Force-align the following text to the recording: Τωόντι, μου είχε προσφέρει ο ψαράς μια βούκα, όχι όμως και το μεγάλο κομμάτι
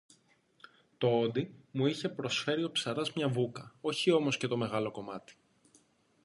Τωόντι, 0.97 1.55
μου 1.71 1.85
είχε 1.85 2.09
προσφέρει 2.09 2.63
ο 2.63 2.71
ψαράς 2.71 3.13
μια 3.13 3.27
βούκα, 3.29 3.75
όχι 3.81 4.11
όμως 4.11 4.37
και 4.37 4.47
το 4.47 4.57
μεγάλο 4.57 4.91
κομμάτι 4.91 5.35